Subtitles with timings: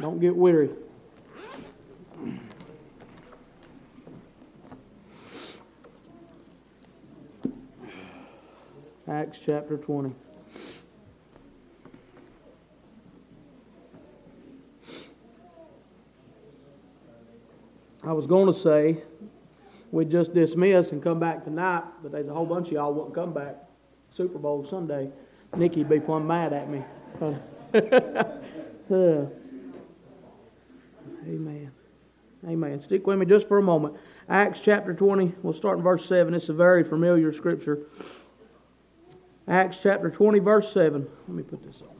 [0.00, 0.70] Don't get weary.
[9.08, 10.12] Acts chapter 20.
[18.04, 19.02] I was going to say
[19.90, 23.14] we'd just dismiss and come back tonight, but there's a whole bunch of y'all wouldn't
[23.14, 23.56] come back.
[24.10, 25.10] Super Bowl Sunday.
[25.56, 26.84] Nikki'd be plumb mad at me.
[31.26, 31.72] Amen.
[32.46, 32.80] Amen.
[32.80, 33.96] Stick with me just for a moment.
[34.28, 36.34] Acts chapter 20, we'll start in verse 7.
[36.34, 37.80] It's a very familiar scripture.
[39.48, 41.06] Acts chapter 20, verse 7.
[41.28, 41.96] Let me put this on.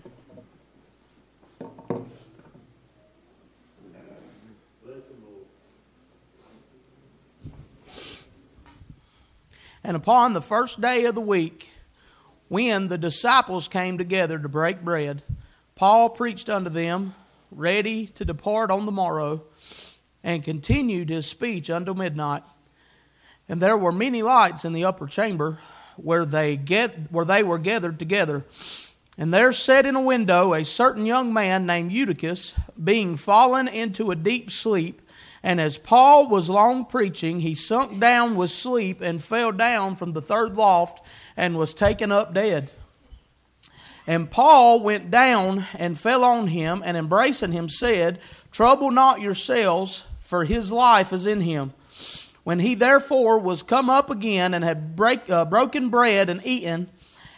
[9.83, 11.71] And upon the first day of the week,
[12.49, 15.23] when the disciples came together to break bread,
[15.77, 17.15] Paul preached unto them,
[17.51, 19.43] ready to depart on the morrow,
[20.25, 22.43] and continued his speech until midnight.
[23.47, 25.59] And there were many lights in the upper chamber
[25.97, 28.47] where they, get, where they were gathered together.
[29.19, 34.11] And there sat in a window a certain young man named Eutychus, being fallen into
[34.11, 35.03] a deep sleep.
[35.43, 40.13] And as Paul was long preaching, he sunk down with sleep and fell down from
[40.13, 41.05] the third loft
[41.37, 42.73] and was taken up dead.
[44.07, 48.21] And Paul went down and fell on him, and embracing him said,
[48.53, 51.73] Trouble not yourselves, for his life is in him.
[52.45, 56.89] When he therefore was come up again and had break, uh, broken bread and eaten,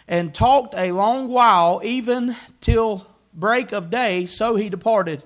[0.06, 5.24] and talked a long while, even till break of day, so he departed.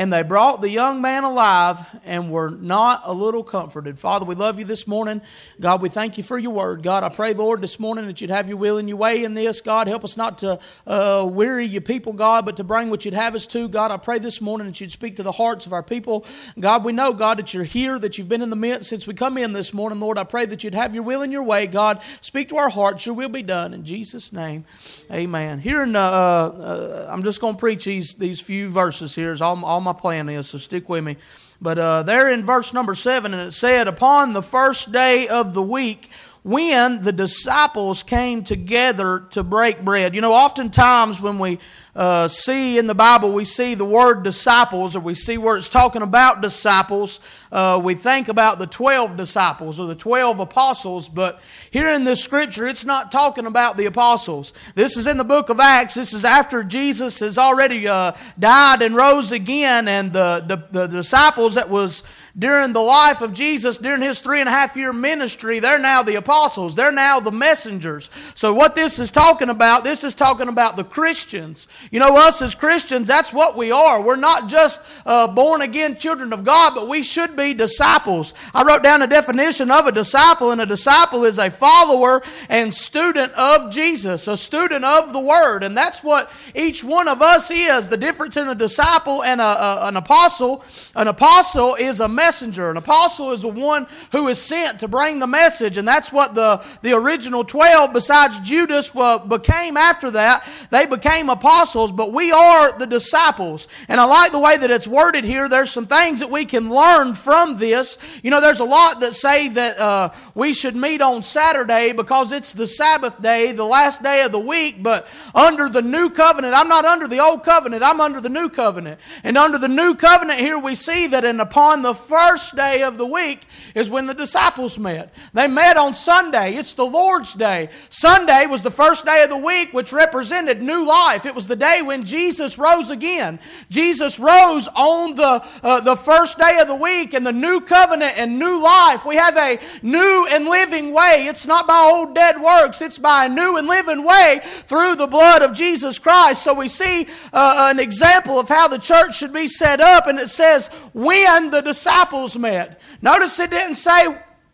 [0.00, 3.98] And they brought the young man alive and were not a little comforted.
[3.98, 5.20] Father, we love you this morning.
[5.60, 6.82] God, we thank you for your word.
[6.82, 9.34] God, I pray, Lord, this morning that you'd have your will and your way in
[9.34, 9.60] this.
[9.60, 13.12] God, help us not to uh, weary your people, God, but to bring what you'd
[13.12, 13.68] have us to.
[13.68, 16.24] God, I pray this morning that you'd speak to the hearts of our people.
[16.58, 19.12] God, we know, God, that you're here, that you've been in the midst since we
[19.12, 20.00] come in this morning.
[20.00, 21.66] Lord, I pray that you'd have your will and your way.
[21.66, 23.04] God, speak to our hearts.
[23.04, 23.74] Your will be done.
[23.74, 24.64] In Jesus' name,
[25.12, 25.58] amen.
[25.58, 29.32] Here in, uh, uh, I'm just going to preach these, these few verses here.
[29.32, 31.16] Is all, all all my plan is, so stick with me.
[31.60, 35.52] But uh, there in verse number seven, and it said, Upon the first day of
[35.52, 36.10] the week,
[36.42, 40.14] when the disciples came together to break bread.
[40.14, 41.58] You know, oftentimes when we
[41.94, 45.68] uh, see in the Bible, we see the word disciples, or we see where it's
[45.68, 47.20] talking about disciples,
[47.52, 51.40] uh, we think about the 12 disciples or the 12 apostles, but
[51.70, 54.54] here in this scripture, it's not talking about the apostles.
[54.74, 55.94] This is in the book of Acts.
[55.94, 60.86] This is after Jesus has already uh, died and rose again, and the, the, the
[60.86, 62.02] disciples that was
[62.38, 66.02] during the life of Jesus, during his three and a half year ministry, they're now
[66.02, 66.74] the apostles.
[66.74, 68.10] They're now the messengers.
[68.34, 71.68] So, what this is talking about, this is talking about the Christians.
[71.90, 74.02] You know, us as Christians, that's what we are.
[74.02, 78.34] We're not just uh, born again children of God, but we should be disciples.
[78.54, 82.72] I wrote down a definition of a disciple, and a disciple is a follower and
[82.72, 85.62] student of Jesus, a student of the Word.
[85.62, 87.88] And that's what each one of us is.
[87.88, 90.64] The difference in a disciple and a, a, an apostle
[90.94, 92.68] an apostle is a messenger.
[92.68, 96.34] An apostle is a one who is sent to bring the message, and that's what
[96.34, 98.90] the, the original 12, besides Judas,
[99.26, 100.46] became after that.
[100.70, 103.68] They became apostles, but we are the disciples.
[103.88, 105.48] And I like the way that it's worded here.
[105.48, 107.96] There's some things that we can learn from this.
[108.22, 112.32] You know, there's a lot that say that uh, we should meet on Saturday because
[112.32, 116.54] it's the Sabbath day, the last day of the week, but under the new covenant,
[116.54, 119.00] I'm not under the old covenant, I'm under the new covenant.
[119.24, 122.98] And under the new covenant, here we see that, and upon the first day of
[122.98, 125.14] the week is when the disciples met.
[125.32, 127.68] They met on Sunday, it's the Lord's day.
[127.88, 131.24] Sunday was the first day of the week, which represented new life.
[131.24, 133.38] It was the day when Jesus rose again.
[133.70, 138.18] Jesus rose on the, uh, the first day of the week, and the new covenant
[138.18, 139.06] and new life.
[139.06, 141.26] We have a new and living way.
[141.30, 145.06] It's not by old dead works, it's by a new and living way through the
[145.06, 146.42] blood of Jesus Christ.
[146.42, 150.18] So we see uh, an example of how the church should be set up, and
[150.18, 151.99] it says, when the disciples
[152.38, 152.80] met.
[153.02, 154.06] Notice it didn't say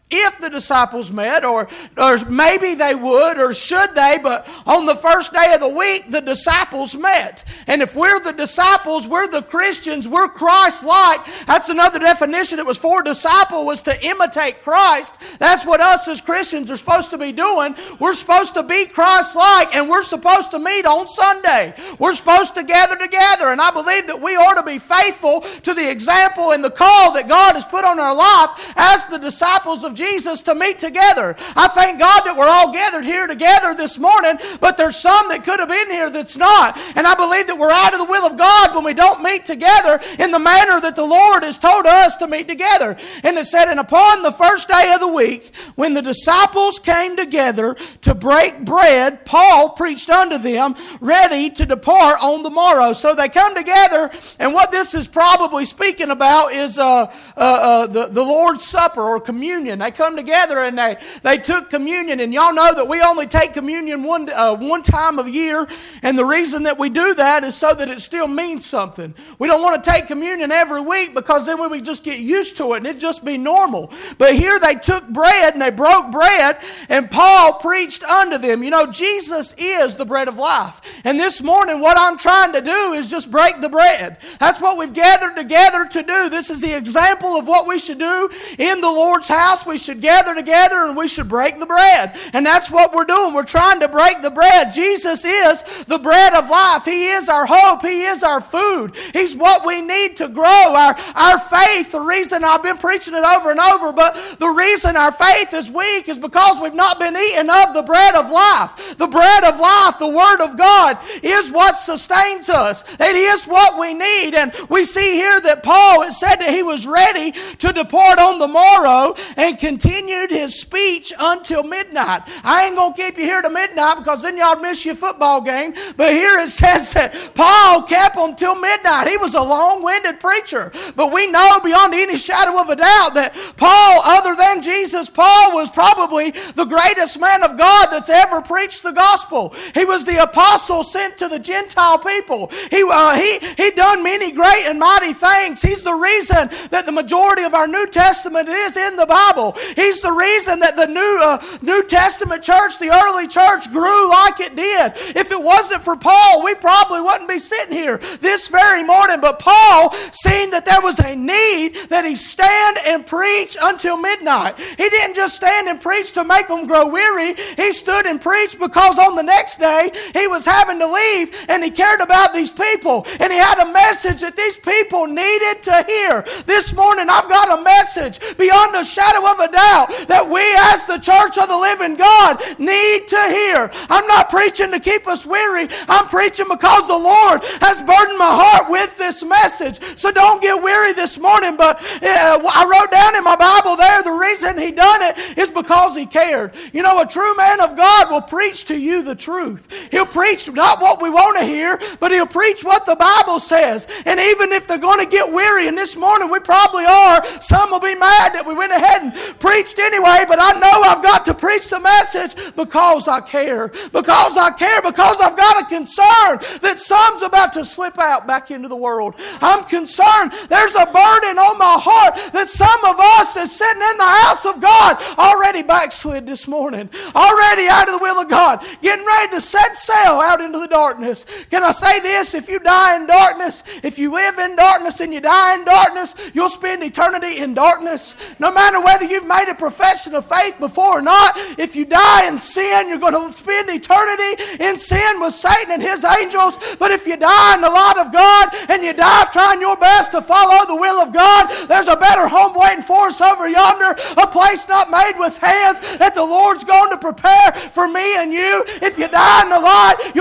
[0.09, 1.69] if the disciples met, or,
[1.99, 6.11] or maybe they would, or should they, but on the first day of the week,
[6.11, 7.45] the disciples met.
[7.67, 11.27] And if we're the disciples, we're the Christians, we're Christ like.
[11.47, 12.61] That's another definition.
[12.61, 15.19] It was for disciple was to imitate Christ.
[15.41, 17.75] That's what us as Christians are supposed to be doing.
[17.99, 21.75] We're supposed to be Christ like, and we're supposed to meet on Sunday.
[21.99, 23.49] We're supposed to gather together.
[23.49, 27.13] And I believe that we ought to be faithful to the example and the call
[27.15, 31.35] that God has put on our life as the disciples of Jesus to meet together.
[31.57, 35.45] I thank God that we're all gathered here together this morning, but there's some that
[35.45, 36.79] could have been here that's not.
[36.95, 39.45] And I believe that we're out of the will of God when we don't meet
[39.45, 42.97] together in the manner that the Lord has told us to meet together.
[43.25, 47.17] And it said, And upon the first day of the week, when the disciples came
[47.17, 52.93] together to break bread, Paul preached unto them, ready to depart on the morrow.
[52.93, 57.87] So they come together, and what this is probably speaking about is uh, uh, uh,
[57.87, 59.83] the, the Lord's Supper or communion.
[59.87, 63.53] They come together and they, they took communion, and y'all know that we only take
[63.53, 65.65] communion one, uh, one time of year,
[66.03, 69.15] and the reason that we do that is so that it still means something.
[69.39, 72.57] We don't want to take communion every week because then we would just get used
[72.57, 73.93] to it and it'd just be normal.
[74.19, 78.65] But here they took bread and they broke bread, and Paul preached unto them.
[78.65, 80.81] You know, Jesus is the bread of life.
[81.05, 84.19] And this morning, what I'm trying to do is just break the bread.
[84.41, 86.29] That's what we've gathered together to do.
[86.29, 88.29] This is the example of what we should do
[88.59, 89.65] in the Lord's house.
[89.65, 92.17] We should gather together and we should break the bread.
[92.33, 93.35] And that's what we're doing.
[93.35, 94.73] We're trying to break the bread.
[94.73, 96.85] Jesus is the bread of life.
[96.85, 97.83] He is our hope.
[97.83, 98.97] He is our food.
[99.13, 100.45] He's what we need to grow.
[100.47, 104.97] Our, our faith, the reason I've been preaching it over and over, but the reason
[104.97, 108.97] our faith is weak is because we've not been eating of the bread of life.
[108.97, 112.85] The bread of life, the Word of God, is what sustains us.
[112.99, 114.35] It is what we need.
[114.35, 118.39] And we see here that Paul, it said that he was ready to depart on
[118.39, 122.23] the morrow and continued his speech until midnight.
[122.45, 125.41] I ain't going to keep you here to midnight because then y'all miss your football
[125.41, 125.75] game.
[125.97, 129.09] But here it says that Paul kept until midnight.
[129.09, 130.71] He was a long winded preacher.
[130.95, 135.55] But we know beyond any shadow of a doubt that Paul, other than Jesus, Paul
[135.55, 139.53] was probably the greatest man of God that's ever preached the gospel.
[139.75, 142.53] He was the apostle sent to the Gentile people.
[142.71, 145.61] He, uh, he, he done many great and mighty things.
[145.61, 149.56] He's the reason that the majority of our New Testament is in the Bible.
[149.75, 154.41] He's the reason that the New, uh, New Testament church, the early church, grew like
[154.41, 154.93] it did.
[155.17, 159.21] If it wasn't for Paul, we probably wouldn't be sitting here this very morning.
[159.21, 164.59] But Paul, seeing that there was a need, that he stand and preach until midnight.
[164.59, 167.35] He didn't just stand and preach to make them grow weary.
[167.57, 171.63] He stood and preached because on the next day he was having to leave and
[171.63, 175.85] he cared about these people and he had a message that these people needed to
[175.87, 176.25] hear.
[176.47, 180.87] This morning I've got a message beyond a shadow of a doubt that we as
[180.87, 183.71] the church of the living God need to hear.
[183.91, 185.69] I'm not preaching to keep us weary.
[185.89, 189.81] I'm preaching because the Lord has burdened my heart with this message.
[189.99, 191.57] So don't get weary this morning.
[191.57, 195.51] But uh, I wrote down in my Bible there the reason he done it is
[195.51, 196.55] because he cared.
[196.73, 199.89] You know, a true man of God will preach to you the truth.
[199.91, 201.66] He'll preach not what we want to hear,
[202.01, 203.87] but he'll preach what the Bible says.
[204.07, 207.71] And even if they're going to get weary, and this morning we probably are, some
[207.71, 211.25] will be mad that we went ahead and preached anyway, but I know I've got
[211.27, 213.69] to preach the message because I care.
[213.93, 218.51] Because I care, because I've got a concern that some's about to slip out back
[218.51, 219.15] into the world.
[219.41, 220.33] I'm concerned.
[220.49, 224.47] There's a burden on my heart that some of us is sitting in the house
[224.47, 229.33] of God already backslid this morning, already out of the will of God, getting ready
[229.33, 231.47] to set sail out into the darkness.
[231.57, 232.35] Can I say this?
[232.35, 236.15] If you die in darkness, if you live in darkness and you die in darkness,
[236.35, 238.15] you'll spend eternity in darkness.
[238.39, 242.29] No matter whether you've made a profession of faith before or not, if you die
[242.29, 246.59] in sin, you're going to spend eternity in sin with Satan and his angels.
[246.79, 250.13] But if you die in the light of God and you die trying your best
[250.13, 253.97] to follow the will of God, there's a better home waiting for us over yonder,
[254.19, 258.31] a place not made with hands that the Lord's going to prepare for me and
[258.31, 258.63] you.
[258.83, 259.76] If you die in the light,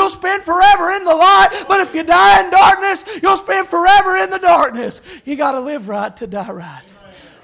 [0.05, 1.65] you'll spend forever in the light.
[1.67, 5.01] But if you die in darkness, you'll spend forever in the darkness.
[5.25, 6.93] You got to live right to die right,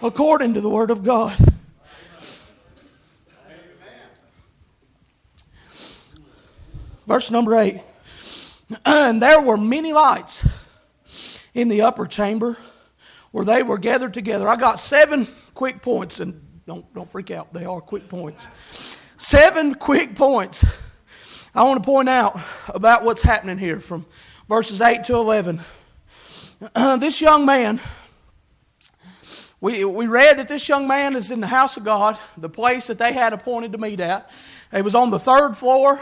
[0.04, 1.38] according to the Word of God.
[7.08, 7.82] Verse number eight.
[8.86, 10.48] And there were many lights
[11.56, 12.58] in the upper chamber
[13.32, 14.48] where they were gathered together.
[14.48, 18.48] I got seven quick points, and don't, don't freak out, they are quick points.
[19.18, 20.64] Seven quick points
[21.54, 22.40] I want to point out
[22.70, 24.06] about what's happening here from
[24.48, 25.60] verses 8 to 11.
[26.74, 27.82] Uh, this young man,
[29.60, 32.88] we, we read that this young man is in the house of God, the place
[32.88, 34.32] that they had appointed to meet at.
[34.72, 36.00] It was on the third floor,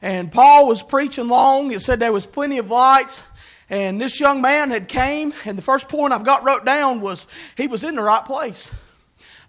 [0.00, 1.70] and Paul was preaching long.
[1.70, 3.22] It said there was plenty of lights.
[3.70, 7.28] And this young man had came, and the first point I've got wrote down was
[7.56, 8.72] he was in the right place.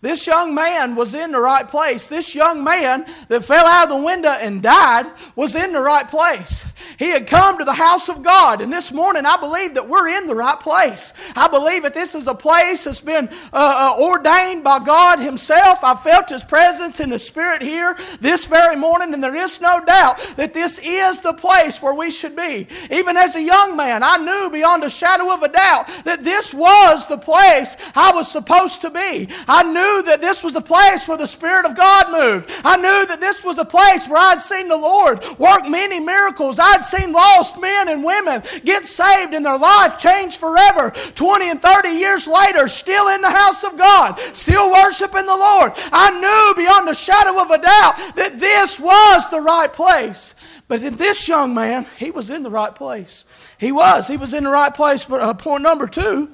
[0.03, 2.10] This young man was in the right place.
[2.10, 5.05] This young man that fell out of the window and died
[5.38, 6.65] was in the right place.
[7.00, 8.60] He had come to the house of God.
[8.60, 11.13] And this morning, I believe that we're in the right place.
[11.38, 15.79] I believe that this is a place that's been uh, uh, ordained by God Himself.
[15.86, 19.86] I felt His presence in the Spirit here this very morning, and there is no
[19.86, 22.67] doubt that this is the place where we should be.
[22.91, 26.53] Even as a young man, I knew beyond a shadow of a doubt that this
[26.53, 29.29] was the place I was supposed to be.
[29.48, 32.50] I knew knew that this was a place where the Spirit of God moved.
[32.63, 36.59] I knew that this was a place where I'd seen the Lord work many miracles.
[36.59, 40.91] I'd seen lost men and women get saved and their life changed forever.
[41.15, 45.73] 20 and 30 years later, still in the house of God, still worshiping the Lord.
[45.91, 50.35] I knew beyond a shadow of a doubt that this was the right place.
[50.67, 53.25] But in this young man, he was in the right place.
[53.57, 54.07] He was.
[54.07, 56.31] He was in the right place for uh, point number two.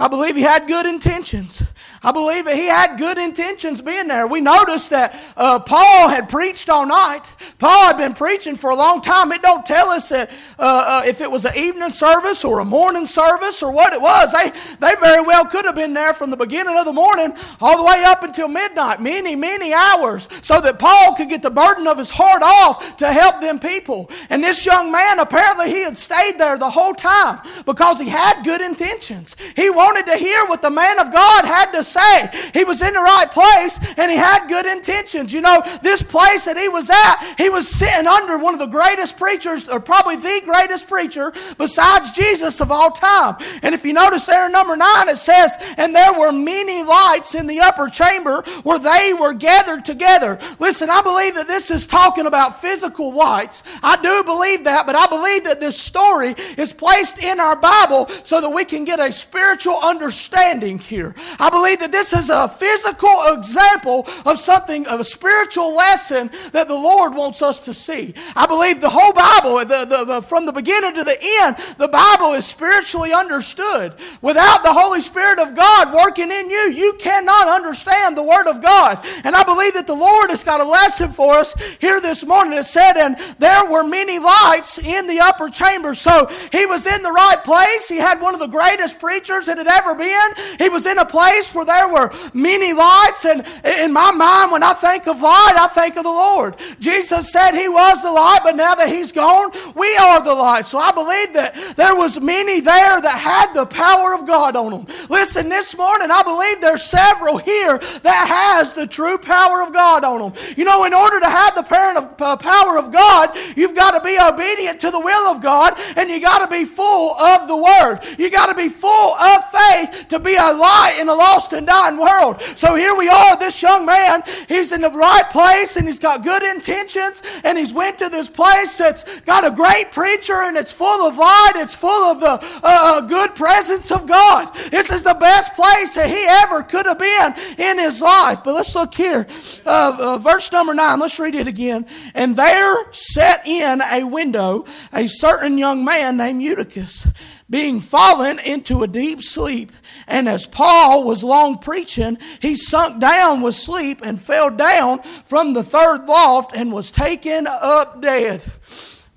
[0.00, 1.62] I believe he had good intentions.
[2.02, 4.26] I believe that he had good intentions being there.
[4.26, 7.34] We noticed that uh, Paul had preached all night.
[7.58, 9.32] Paul had been preaching for a long time.
[9.32, 12.64] It don't tell us that uh, uh, if it was an evening service or a
[12.64, 14.32] morning service or what it was.
[14.32, 17.76] They, they very well could have been there from the beginning of the morning all
[17.76, 21.86] the way up until midnight, many, many hours, so that Paul could get the burden
[21.86, 24.10] of his heart off to help them people.
[24.30, 28.42] And this young man, apparently he had stayed there the whole time because he had
[28.42, 29.36] good intentions.
[29.54, 32.30] He wanted to hear what the man of God had to say.
[32.54, 35.32] He was in the right place and he had good intentions.
[35.32, 38.66] You know, this place that he was at, he was sitting under one of the
[38.66, 43.36] greatest preachers, or probably the greatest preacher besides Jesus of all time.
[43.62, 47.34] And if you notice there in number nine, it says, And there were many lights
[47.34, 50.38] in the upper chamber where they were gathered together.
[50.58, 53.62] Listen, I believe that this is talking about physical lights.
[53.82, 58.08] I do believe that, but I believe that this story is placed in our Bible
[58.24, 61.14] so that we can get a spiritual understanding here.
[61.38, 66.68] I believe that this is a physical example of something, of a spiritual lesson that
[66.68, 68.14] the Lord wants us to see.
[68.36, 71.88] I believe the whole Bible, the, the, the, from the beginning to the end, the
[71.88, 73.94] Bible is spiritually understood.
[74.22, 78.62] Without the Holy Spirit of God working in you, you cannot understand the Word of
[78.62, 79.04] God.
[79.24, 82.58] And I believe that the Lord has got a lesson for us here this morning.
[82.58, 85.94] It said, and there were many lights in the upper chamber.
[85.94, 87.88] So he was in the right place.
[87.88, 90.58] He had one of the greatest preachers that had ever been.
[90.58, 93.24] He was in a place where there were many lights.
[93.24, 93.46] And
[93.80, 96.56] in my mind, when I think of light, I think of the Lord.
[96.80, 100.64] Jesus said he was the light, but now that he's gone, we are the light.
[100.64, 104.70] So I believe that there was many there that had the power of God on
[104.72, 104.86] them.
[105.08, 110.04] Listen, this morning, I believe there's several here that has the true power of God
[110.04, 110.32] on them.
[110.56, 114.80] You know, in order to have the power of God, you've got to be obedient
[114.80, 117.98] to the will of God, and you got to be full of the Word.
[118.18, 121.66] You got to be full of faith to be a light in a lost and
[121.66, 122.40] dying world.
[122.40, 126.24] So here we are, this young man, he's in the right place and he's got
[126.24, 130.72] good intentions and he's went to this place that's got a great preacher and it's
[130.72, 134.54] full of light, it's full of the uh, uh, good presence of God.
[134.70, 138.40] This is the best place that he ever could have been in his life.
[138.42, 139.26] But let's look here.
[139.66, 141.86] Uh, uh verse number nine, let's read it again.
[142.14, 147.06] And there sat in a window a certain young man named Eutychus
[147.50, 149.72] being fallen into a deep sleep.
[150.06, 155.52] And as Paul was long preaching, he sunk down with sleep and fell down from
[155.52, 158.44] the third loft and was taken up dead.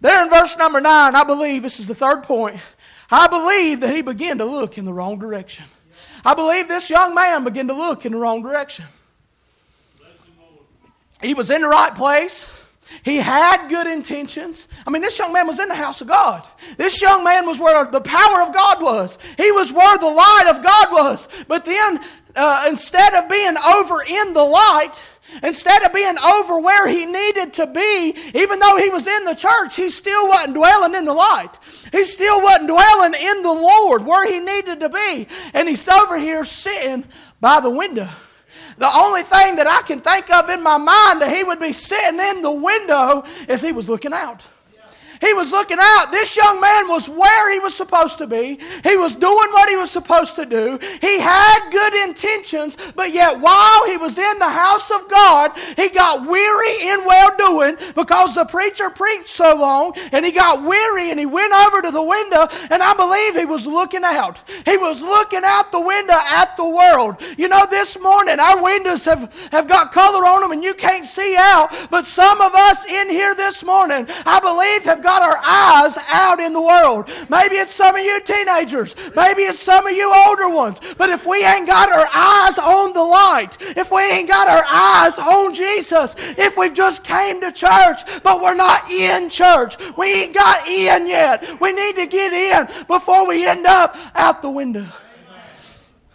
[0.01, 2.59] There in verse number nine, I believe this is the third point.
[3.09, 5.65] I believe that he began to look in the wrong direction.
[6.25, 8.85] I believe this young man began to look in the wrong direction.
[11.21, 12.47] He was in the right place.
[13.03, 14.67] He had good intentions.
[14.85, 16.47] I mean, this young man was in the house of God.
[16.77, 19.17] This young man was where the power of God was.
[19.37, 21.27] He was where the light of God was.
[21.47, 21.99] But then,
[22.35, 25.03] uh, instead of being over in the light,
[25.41, 29.33] Instead of being over where he needed to be, even though he was in the
[29.33, 31.49] church, he still wasn't dwelling in the light.
[31.91, 35.27] He still wasn't dwelling in the Lord where he needed to be.
[35.53, 37.05] And he's over here sitting
[37.41, 38.09] by the window.
[38.77, 41.73] The only thing that I can think of in my mind that he would be
[41.73, 44.47] sitting in the window is he was looking out.
[45.23, 46.11] He was looking out.
[46.11, 48.59] This young man was where he was supposed to be.
[48.83, 50.77] He was doing what he was supposed to do.
[50.99, 55.89] He had good intentions, but yet while he was in the house of God, he
[55.89, 61.09] got weary in well doing because the preacher preached so long and he got weary
[61.09, 64.41] and he went over to the window and I believe he was looking out.
[64.65, 67.21] He was looking out the window at the world.
[67.37, 71.05] You know, this morning our windows have, have got color on them and you can't
[71.05, 75.21] see out, but some of us in here this morning, I believe, have got got
[75.21, 77.07] our eyes out in the world.
[77.29, 78.95] Maybe it's some of you teenagers.
[79.15, 80.79] Maybe it's some of you older ones.
[80.97, 84.63] But if we ain't got our eyes on the light, if we ain't got our
[84.67, 90.23] eyes on Jesus, if we've just came to church, but we're not in church, we
[90.23, 91.45] ain't got in yet.
[91.61, 94.85] We need to get in before we end up out the window.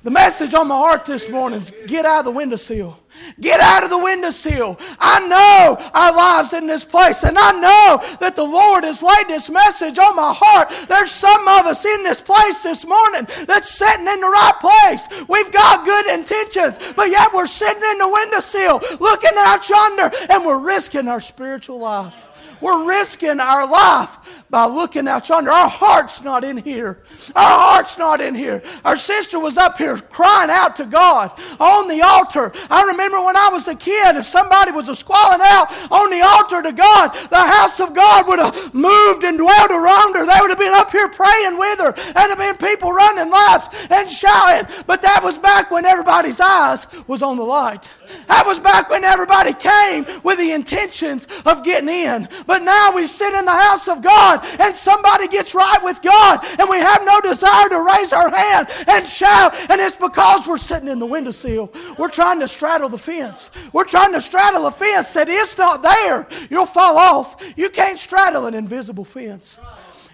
[0.08, 2.98] The message on my heart this morning is get out of the windowsill.
[3.42, 4.78] Get out of the windowsill.
[4.98, 9.28] I know our lives in this place, and I know that the Lord has laid
[9.28, 10.72] this message on my heart.
[10.88, 15.08] There's some of us in this place this morning that's sitting in the right place.
[15.28, 20.42] We've got good intentions, but yet we're sitting in the windowsill looking out yonder, and
[20.42, 22.27] we're risking our spiritual life.
[22.60, 25.50] We're risking our life by looking out yonder.
[25.50, 27.02] Our heart's not in here.
[27.36, 28.62] Our heart's not in here.
[28.84, 32.52] Our sister was up here crying out to God on the altar.
[32.70, 36.20] I remember when I was a kid, if somebody was a squalling out on the
[36.22, 40.26] altar to God, the house of God would have moved and dwelled around her.
[40.26, 41.94] They would have been up here praying with her.
[42.16, 44.68] And have been people running laps and shouting.
[44.86, 47.90] But that was back when everybody's eyes was on the light.
[48.26, 52.28] That was back when everybody came with the intentions of getting in.
[52.46, 56.44] But now we sit in the house of God and somebody gets right with God
[56.58, 59.54] and we have no desire to raise our hand and shout.
[59.70, 61.72] And it's because we're sitting in the windowsill.
[61.98, 63.50] We're trying to straddle the fence.
[63.72, 66.26] We're trying to straddle a fence that is not there.
[66.50, 67.54] You'll fall off.
[67.56, 69.58] You can't straddle an invisible fence.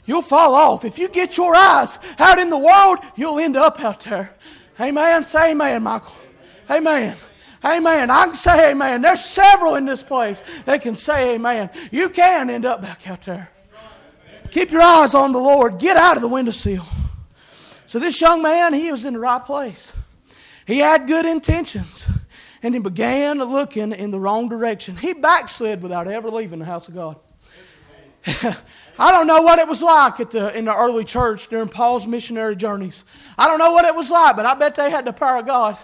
[0.06, 0.84] You'll fall off.
[0.84, 4.34] If you get your eyes out in the world, you'll end up out there.
[4.80, 5.26] Amen.
[5.26, 6.14] Say amen, Michael.
[6.70, 7.02] Amen.
[7.02, 7.16] Amen.
[7.64, 9.02] I can say amen.
[9.02, 11.70] There's several in this place that can say amen.
[11.90, 13.50] You can end up back out there.
[14.50, 15.78] Keep your eyes on the Lord.
[15.78, 16.86] Get out of the windowsill.
[17.86, 19.92] So this young man, he was in the right place.
[20.66, 22.08] He had good intentions.
[22.62, 24.96] And he began looking in the wrong direction.
[24.96, 27.16] He backslid without ever leaving the house of God.
[28.98, 32.06] I don't know what it was like at the, in the early church during Paul's
[32.06, 33.04] missionary journeys.
[33.36, 35.46] I don't know what it was like, but I bet they had the power of
[35.46, 35.76] God.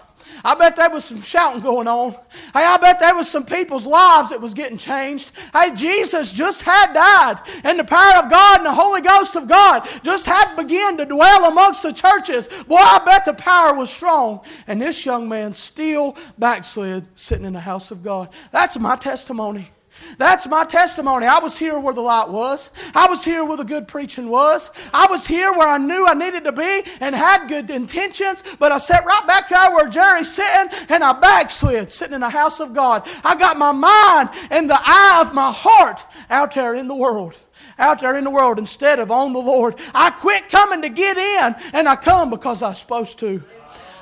[0.43, 2.11] I bet there was some shouting going on.
[2.53, 5.31] Hey, I bet there was some people's lives that was getting changed.
[5.53, 9.47] Hey, Jesus just had died, and the power of God and the Holy Ghost of
[9.47, 12.47] God just had begun to dwell amongst the churches.
[12.67, 14.41] Boy, I bet the power was strong.
[14.67, 18.29] And this young man still backslid sitting in the house of God.
[18.51, 19.69] That's my testimony.
[20.17, 21.25] That's my testimony.
[21.25, 22.69] I was here where the light was.
[22.95, 24.71] I was here where the good preaching was.
[24.93, 28.71] I was here where I knew I needed to be and had good intentions, but
[28.71, 32.59] I sat right back there where Jerry's sitting and I backslid, sitting in the house
[32.59, 33.07] of God.
[33.23, 37.37] I got my mind and the eye of my heart out there in the world
[37.77, 39.79] out there in the world instead of on the Lord.
[39.95, 43.43] I quit coming to get in and I come because I was supposed to.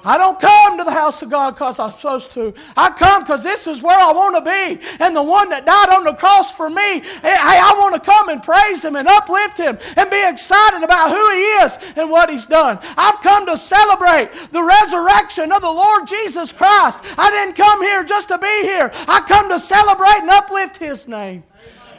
[0.04, 2.54] I don't come to the house of God because I'm supposed to.
[2.78, 4.86] I come because this is where I want to be.
[5.04, 8.30] And the one that died on the cross for me, hey, I want to come
[8.30, 12.30] and praise Him and uplift Him and be excited about who He is and what
[12.30, 12.80] He's done.
[12.98, 17.04] I've come to celebrate the resurrection of the Lord Jesus Christ.
[17.18, 21.08] I didn't come here just to be here, I come to celebrate and uplift His
[21.08, 21.44] name.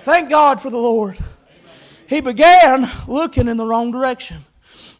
[0.03, 1.19] Thank God for the Lord.
[2.07, 4.45] He began looking in the wrong direction.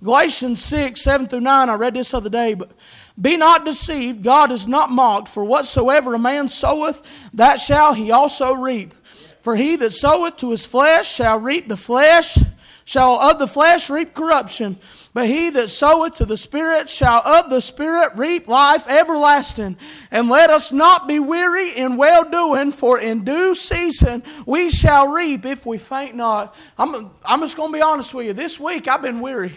[0.03, 2.73] Galatians 6, 7 through 9, I read this other day, but
[3.21, 8.11] be not deceived, God is not mocked, for whatsoever a man soweth, that shall he
[8.11, 8.95] also reap.
[9.43, 12.39] For he that soweth to his flesh shall reap the flesh,
[12.85, 14.79] shall of the flesh reap corruption.
[15.13, 19.77] But he that soweth to the Spirit shall of the Spirit reap life everlasting.
[20.11, 25.09] And let us not be weary in well doing, for in due season we shall
[25.09, 26.55] reap if we faint not.
[26.79, 28.33] I'm, I'm just going to be honest with you.
[28.33, 29.53] This week I've been weary.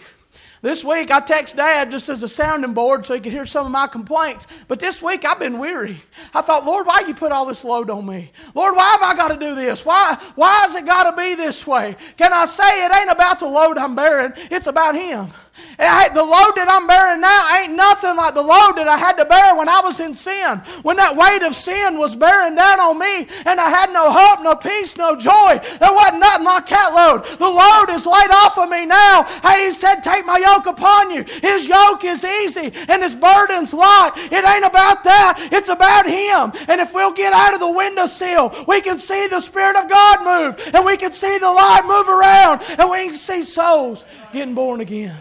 [0.64, 3.66] This week I text Dad just as a sounding board so he could hear some
[3.66, 4.46] of my complaints.
[4.66, 6.00] But this week I've been weary.
[6.32, 8.32] I thought, Lord, why you put all this load on me?
[8.54, 9.84] Lord, why have I got to do this?
[9.84, 11.96] Why, why has it got to be this way?
[12.16, 14.32] Can I say it ain't about the load I'm bearing?
[14.50, 15.28] It's about Him
[16.14, 19.26] the load that I'm bearing now ain't nothing like the load that I had to
[19.26, 20.62] bear when I was in sin.
[20.86, 24.40] When that weight of sin was bearing down on me and I had no hope,
[24.46, 25.58] no peace, no joy.
[25.82, 27.26] There wasn't nothing like that load.
[27.26, 29.26] The load is laid off of me now.
[29.42, 31.26] Hey, he said, Take my yoke upon you.
[31.42, 34.14] His yoke is easy and his burden's light.
[34.30, 36.54] It ain't about that, it's about him.
[36.70, 40.22] And if we'll get out of the windowsill, we can see the Spirit of God
[40.22, 44.54] move and we can see the light move around and we can see souls getting
[44.54, 45.14] born again.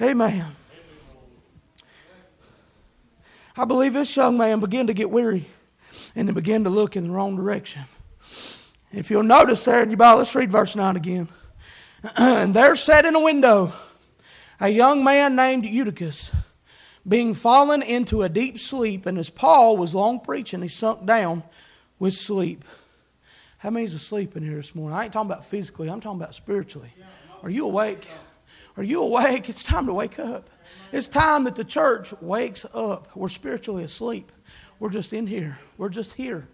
[0.00, 0.46] Amen.
[3.56, 5.46] I believe this young man began to get weary
[6.14, 7.82] and he began to look in the wrong direction.
[8.92, 11.28] If you'll notice there in your Bible, let's read verse 9 again.
[12.18, 13.72] and there sat in a window
[14.60, 16.32] a young man named Eutychus,
[17.06, 21.42] being fallen into a deep sleep, and as Paul was long preaching, he sunk down
[21.98, 22.64] with sleep.
[23.58, 24.96] How many's asleep in here this morning?
[24.96, 26.92] I ain't talking about physically, I'm talking about spiritually.
[27.42, 28.08] Are you awake?
[28.76, 29.48] Are you awake?
[29.48, 30.50] It's time to wake up.
[30.92, 33.08] It's time that the church wakes up.
[33.16, 34.30] We're spiritually asleep.
[34.78, 35.58] We're just in here.
[35.78, 36.46] We're just here.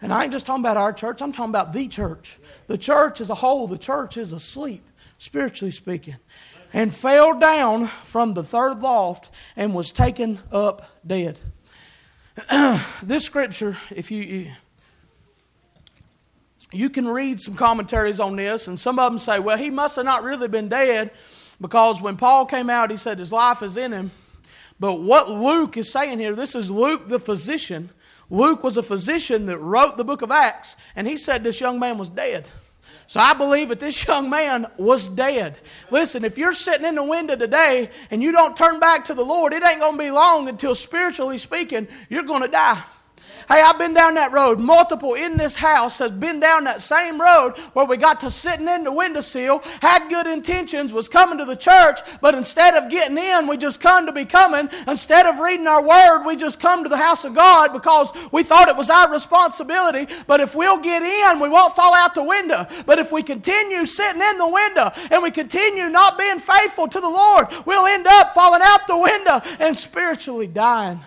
[0.00, 2.38] And I ain't just talking about our church, I'm talking about the church.
[2.68, 4.84] The church as a whole, the church is asleep,
[5.18, 6.16] spiritually speaking.
[6.72, 11.40] And fell down from the third loft and was taken up dead.
[13.02, 14.52] this scripture, if you
[16.70, 19.96] you can read some commentaries on this, and some of them say, well, he must
[19.96, 21.10] have not really been dead
[21.60, 24.10] because when Paul came out, he said his life is in him.
[24.80, 27.90] But what Luke is saying here, this is Luke the physician.
[28.30, 31.78] Luke was a physician that wrote the book of Acts, and he said this young
[31.80, 32.48] man was dead.
[33.06, 35.58] So I believe that this young man was dead.
[35.90, 39.24] Listen, if you're sitting in the window today and you don't turn back to the
[39.24, 42.82] Lord, it ain't going to be long until spiritually speaking, you're going to die.
[43.48, 44.60] Hey, I've been down that road.
[44.60, 48.68] Multiple in this house has been down that same road where we got to sitting
[48.68, 53.16] in the windowsill, had good intentions, was coming to the church, but instead of getting
[53.16, 54.68] in, we just come to be coming.
[54.86, 58.42] Instead of reading our word, we just come to the house of God because we
[58.42, 60.12] thought it was our responsibility.
[60.26, 62.66] But if we'll get in, we won't fall out the window.
[62.84, 67.00] But if we continue sitting in the window and we continue not being faithful to
[67.00, 71.00] the Lord, we'll end up falling out the window and spiritually dying.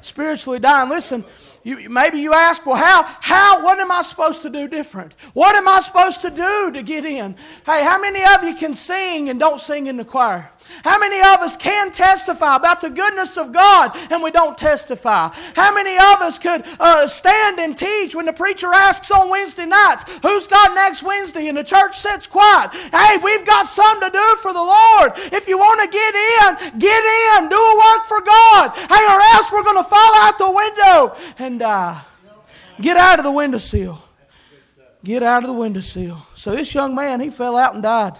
[0.00, 0.88] Spiritually dying.
[0.88, 1.24] Listen,
[1.64, 5.14] you, maybe you ask, well, how, how, what am I supposed to do different?
[5.32, 7.36] What am I supposed to do to get in?
[7.64, 10.50] Hey, how many of you can sing and don't sing in the choir?
[10.84, 15.28] How many of us can testify about the goodness of God and we don't testify?
[15.54, 19.66] How many of us could uh, stand and teach when the preacher asks on Wednesday
[19.66, 21.48] nights, Who's got next Wednesday?
[21.48, 22.70] and the church sits quiet?
[22.72, 25.12] Hey, we've got something to do for the Lord.
[25.16, 28.70] If you want to get in, get in, do a work for God.
[28.74, 32.00] Hey, or else we're going to fall out the window and die.
[32.80, 34.02] Get out of the windowsill.
[35.04, 36.26] Get out of the windowsill.
[36.34, 38.18] So this young man, he fell out and died.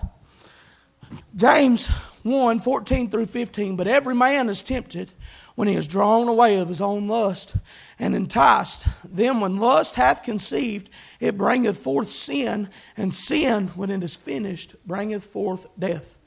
[1.36, 1.88] James
[2.22, 3.76] 1 14 through 15.
[3.76, 5.12] But every man is tempted
[5.54, 7.56] when he is drawn away of his own lust
[7.98, 8.86] and enticed.
[9.04, 14.74] Then, when lust hath conceived, it bringeth forth sin, and sin, when it is finished,
[14.86, 16.18] bringeth forth death.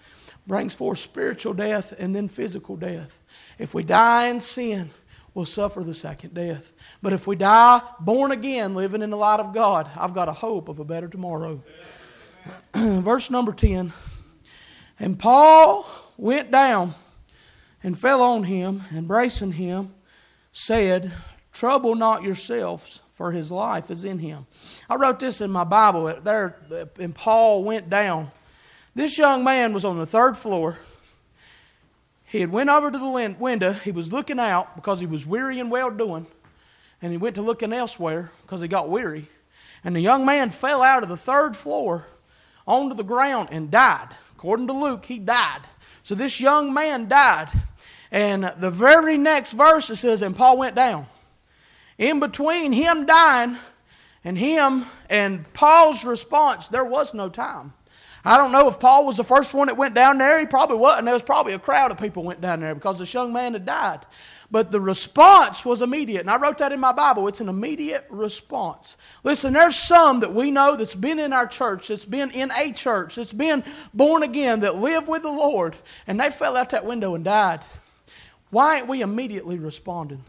[0.48, 3.20] Brings forth spiritual death and then physical death.
[3.58, 4.92] If we die in sin,
[5.34, 6.72] we'll suffer the second death.
[7.02, 10.34] But if we die born again, living in the light of God, I've got a
[10.34, 11.64] hope of a better tomorrow.
[12.76, 13.92] Verse number 10.
[15.00, 16.94] And Paul went down
[17.84, 19.94] and fell on him, embracing him,
[20.52, 21.12] said,
[21.52, 24.46] Trouble not yourselves, for his life is in him.
[24.90, 26.58] I wrote this in my Bible there,
[27.00, 28.32] and Paul went down.
[28.94, 30.78] This young man was on the third floor.
[32.26, 33.74] He had went over to the window.
[33.74, 36.26] He was looking out because he was weary and well doing.
[37.02, 39.28] And he went to looking elsewhere because he got weary.
[39.84, 42.06] And the young man fell out of the third floor
[42.68, 44.10] onto the ground and died.
[44.46, 45.62] According to Luke, he died.
[46.04, 47.48] So this young man died.
[48.12, 51.08] And the very next verse it says, and Paul went down.
[51.98, 53.58] In between him dying
[54.24, 57.74] and him and Paul's response, there was no time.
[58.24, 60.40] I don't know if Paul was the first one that went down there.
[60.40, 61.06] He probably wasn't.
[61.06, 63.66] There was probably a crowd of people went down there because this young man had
[63.66, 64.02] died.
[64.52, 66.22] But the response was immediate.
[66.22, 67.28] And I wrote that in my Bible.
[67.28, 68.96] It's an immediate response.
[69.24, 72.72] Listen, there's some that we know that's been in our church, that's been in a
[72.72, 75.76] church, that's been born again, that live with the Lord,
[76.08, 77.66] and they fell out that window and died.
[78.52, 80.24] Why ain't we immediately responding?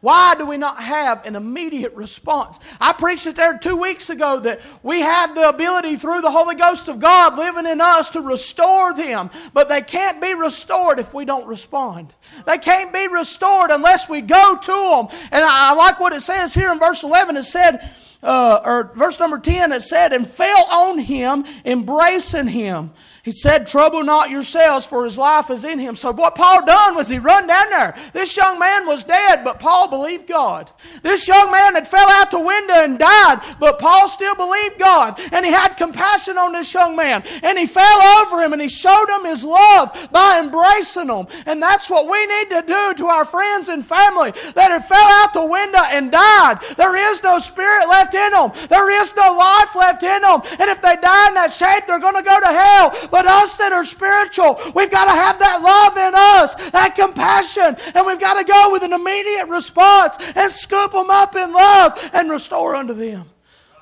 [0.00, 2.58] Why do we not have an immediate response?
[2.80, 6.54] I preached it there two weeks ago that we have the ability through the Holy
[6.54, 11.12] Ghost of God living in us to restore them, but they can't be restored if
[11.12, 12.14] we don't respond.
[12.46, 15.20] They can't be restored unless we go to them.
[15.32, 17.36] And I like what it says here in verse 11.
[17.36, 17.90] It said,
[18.22, 22.92] uh, or verse number 10, it said, and fell on him, embracing him.
[23.22, 25.94] He said, Trouble not yourselves, for his life is in him.
[25.94, 27.94] So what Paul done was he run down there.
[28.12, 30.72] This young man was dead, but Paul believed God.
[31.02, 35.20] This young man had fell out the window and died, but Paul still believed God.
[35.32, 37.22] And he had compassion on this young man.
[37.42, 41.26] And he fell over him and he showed him his love by embracing him.
[41.44, 44.98] And that's what we need to do to our friends and family that have fell
[44.98, 46.60] out the window and died.
[46.76, 48.50] There is no spirit left in them.
[48.68, 50.40] There is no life left in them.
[50.58, 53.08] And if they die in that shape, they're going to go to hell.
[53.10, 57.76] But us that are spiritual, we've got to have that love in us, that compassion,
[57.94, 62.10] and we've got to go with an immediate response and scoop them up in love
[62.12, 63.28] and restore unto them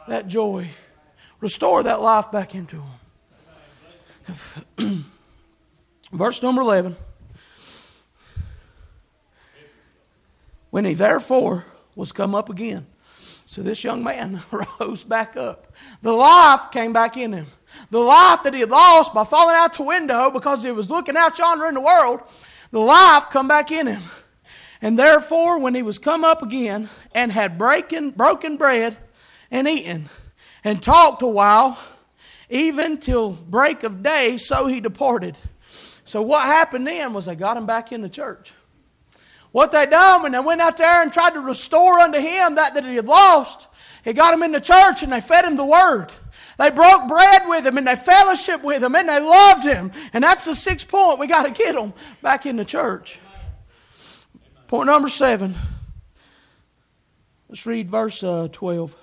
[0.09, 0.69] that joy.
[1.41, 2.83] Restore that life back into
[4.77, 5.05] them.
[6.13, 6.97] Verse number 11.
[10.71, 11.65] When he therefore
[11.95, 12.87] was come up again,
[13.47, 14.41] So this young man
[14.81, 15.75] rose back up.
[16.03, 17.47] The life came back in him.
[17.91, 21.17] The life that he had lost by falling out the window because he was looking
[21.17, 22.21] out yonder in the world,
[22.71, 24.03] the life come back in him.
[24.81, 28.97] And therefore, when he was come up again and had breaking, broken bread
[29.51, 30.09] and eaten
[30.65, 31.79] and talked a while,
[32.49, 35.37] even till break of day, so he departed.
[36.05, 38.55] So what happened then was they got him back in the church.
[39.51, 42.75] What they done when they went out there and tried to restore unto him that
[42.75, 43.67] that he had lost,
[44.05, 46.13] he got him in the church and they fed him the word.
[46.59, 49.93] They broke bread with him and they fellowship with him and they loved him.
[50.13, 51.21] And that's the sixth point.
[51.21, 53.21] We got to get them back in the church.
[54.67, 55.55] Point number seven.
[57.49, 58.95] Let's read verse uh, 12.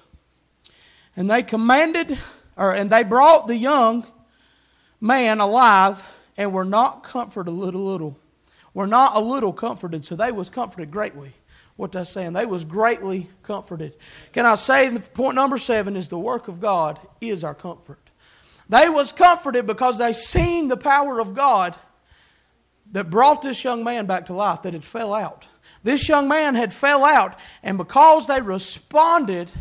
[1.15, 2.17] And they commanded,
[2.57, 4.05] or and they brought the young
[4.99, 6.03] man alive
[6.37, 8.19] and were not comforted a little, little.
[8.73, 11.33] Were not a little comforted, so they was comforted greatly.
[11.77, 13.97] What that's saying, they was greatly comforted.
[14.31, 17.99] Can I say, point number seven is the work of God is our comfort.
[18.69, 21.75] They was comforted because they seen the power of God
[22.91, 25.47] that brought this young man back to life that had fell out.
[25.83, 29.51] This young man had fell out, and because they responded,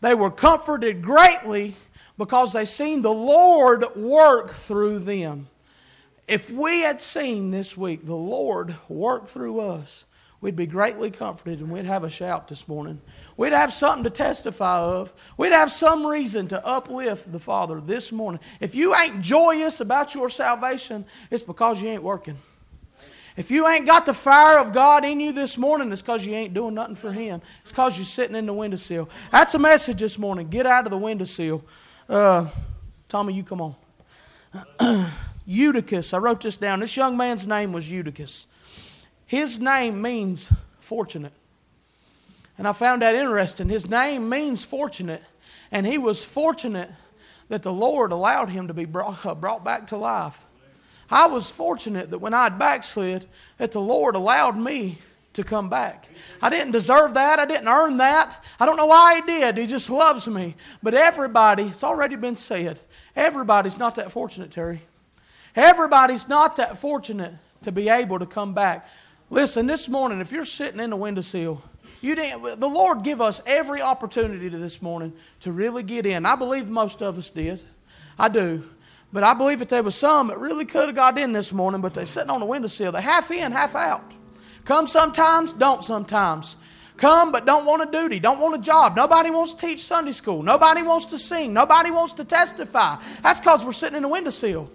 [0.00, 1.74] they were comforted greatly
[2.16, 5.48] because they seen the Lord work through them.
[6.28, 10.04] If we had seen this week the Lord work through us,
[10.44, 13.00] we'd be greatly comforted and we'd have a shout this morning.
[13.38, 15.10] We'd have something to testify of.
[15.38, 18.40] We'd have some reason to uplift the Father this morning.
[18.60, 22.36] If you ain't joyous about your salvation, it's because you ain't working.
[23.38, 26.34] If you ain't got the fire of God in you this morning, it's because you
[26.34, 27.40] ain't doing nothing for Him.
[27.62, 29.08] It's because you're sitting in the windowsill.
[29.32, 30.48] That's a message this morning.
[30.48, 31.64] Get out of the windowsill.
[32.06, 32.48] Uh,
[33.08, 33.74] Tommy, you come on.
[35.46, 36.12] Eutychus.
[36.12, 36.80] I wrote this down.
[36.80, 38.46] This young man's name was Eutychus.
[39.26, 41.32] His name means fortunate.
[42.56, 43.68] And I found that interesting.
[43.68, 45.22] His name means fortunate.
[45.72, 46.90] And he was fortunate
[47.48, 50.42] that the Lord allowed him to be brought, uh, back to life.
[51.10, 53.26] I was fortunate that when I'd backslid,
[53.58, 54.98] that the Lord allowed me
[55.34, 56.08] to come back.
[56.40, 57.38] I didn't deserve that.
[57.38, 58.44] I didn't earn that.
[58.58, 59.58] I don't know why He did.
[59.58, 60.54] He just loves me.
[60.82, 62.80] But everybody, it's already been said,
[63.16, 64.82] everybody's not that fortunate, Terry.
[65.56, 68.88] Everybody's not that fortunate to be able to come back.
[69.34, 71.60] Listen, this morning, if you're sitting in the windowsill,
[72.00, 76.24] you didn't, the Lord give us every opportunity to this morning to really get in.
[76.24, 77.60] I believe most of us did.
[78.16, 78.62] I do.
[79.12, 81.80] But I believe that there was some that really could have got in this morning,
[81.80, 82.92] but they're sitting on the windowsill.
[82.92, 84.12] They're half in, half out.
[84.64, 86.54] Come sometimes, don't sometimes.
[86.96, 88.94] Come, but don't want a duty, don't want a job.
[88.94, 90.44] Nobody wants to teach Sunday school.
[90.44, 91.52] Nobody wants to sing.
[91.52, 93.02] Nobody wants to testify.
[93.24, 94.70] That's because we're sitting in the windowsill.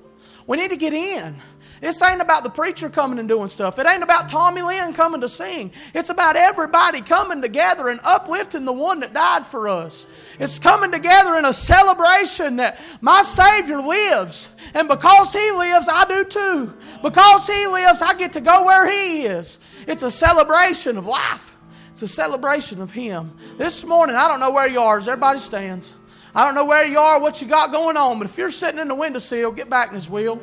[0.49, 1.35] We need to get in.
[1.79, 3.77] This ain't about the preacher coming and doing stuff.
[3.77, 5.71] It ain't about Tommy Lynn coming to sing.
[5.93, 10.07] It's about everybody coming together and uplifting the one that died for us.
[10.39, 14.49] It's coming together in a celebration that my Savior lives.
[14.73, 16.73] And because He lives, I do too.
[17.03, 19.59] Because He lives, I get to go where He is.
[19.87, 21.55] It's a celebration of life,
[21.91, 23.37] it's a celebration of Him.
[23.59, 25.93] This morning, I don't know where you are as everybody stands.
[26.35, 28.79] I don't know where you are, what you got going on, but if you're sitting
[28.79, 30.41] in the windowsill, get back in His wheel.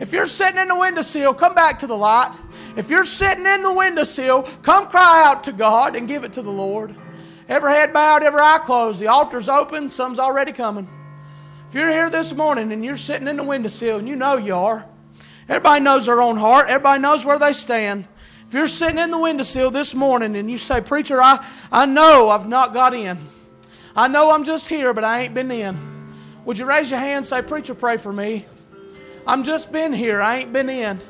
[0.00, 2.36] If you're sitting in the windowsill, come back to the light.
[2.76, 6.42] If you're sitting in the windowsill, come cry out to God and give it to
[6.42, 6.94] the Lord.
[7.48, 9.00] Every head bowed, every eye closed.
[9.00, 10.88] The altar's open, some's already coming.
[11.68, 14.54] If you're here this morning and you're sitting in the windowsill and you know you
[14.54, 14.86] are,
[15.48, 18.06] everybody knows their own heart, everybody knows where they stand.
[18.46, 22.30] If you're sitting in the windowsill this morning and you say, Preacher, I, I know
[22.30, 23.18] I've not got in.
[23.96, 26.12] I know I'm just here, but I ain't been in.
[26.44, 28.46] Would you raise your hand and say, Preacher, pray for me?
[29.26, 31.00] I'm just been here, I ain't been in.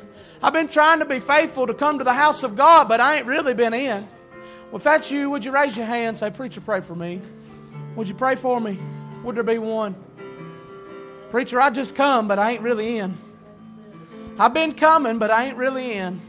[0.41, 3.17] I've been trying to be faithful to come to the house of God, but I
[3.17, 4.07] ain't really been in.
[4.65, 7.21] Well, if that's you, would you raise your hand and say, Preacher, pray for me?
[7.95, 8.79] Would you pray for me?
[9.23, 9.95] Would there be one?
[11.29, 13.17] Preacher, I just come, but I ain't really in.
[14.37, 16.21] I've been coming, but I ain't really in.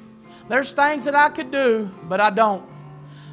[0.48, 2.68] There's things that I could do, but I don't.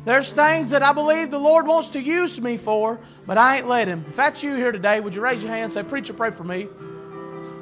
[0.08, 3.68] There's things that I believe the Lord wants to use me for, but I ain't
[3.68, 4.06] let Him.
[4.08, 6.46] If that's you here today, would you raise your hand and say, Preacher, pray for
[6.46, 6.70] me?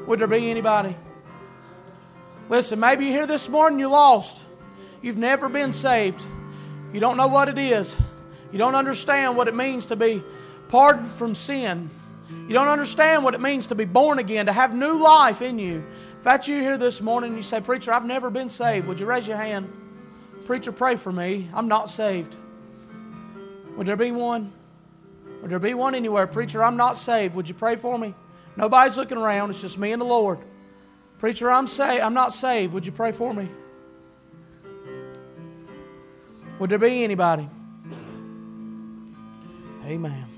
[0.06, 0.96] Would there be anybody?
[2.48, 4.44] Listen, maybe you're here this morning, you're lost.
[5.02, 6.24] You've never been saved.
[6.94, 7.98] You don't know what it is.
[8.52, 10.22] You don't understand what it means to be
[10.68, 11.90] pardoned from sin.
[12.30, 15.58] You don't understand what it means to be born again, to have new life in
[15.58, 15.84] you.
[16.20, 18.86] If that's you here this morning, you say, Preacher, I've never been saved.
[18.86, 19.68] Would you raise your hand?
[20.46, 21.50] Preacher, pray for me.
[21.54, 22.38] I'm not saved.
[23.76, 24.54] Would there be one?
[25.42, 26.28] Would there be one anywhere?
[26.28, 27.36] Preacher, I'm not saved.
[27.36, 28.14] Would you pray for me?
[28.56, 29.50] Nobody's looking around.
[29.50, 30.40] It's just me and the Lord.
[31.18, 32.02] Preacher, I'm saved.
[32.02, 32.74] I'm not saved.
[32.74, 33.50] Would you pray for me?
[36.60, 37.50] Would there be anybody?
[39.84, 40.35] Amen.